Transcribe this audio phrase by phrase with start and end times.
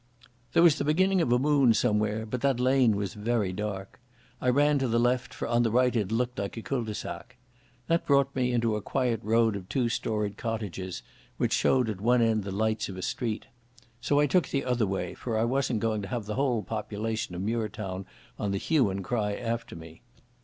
[0.53, 3.99] There was the beginning of a moon somewhere, but that lane was very dark.
[4.41, 6.95] I ran to the left, for on the right it looked like a cul de
[6.95, 7.37] sac.
[7.87, 11.03] This brought me into a quiet road of two storied cottages
[11.37, 13.45] which showed at one end the lights of a street.
[13.99, 17.35] So I took the other way, for I wasn't going to have the whole population
[17.35, 18.05] of Muirtown
[18.39, 20.01] on the hue and cry after me.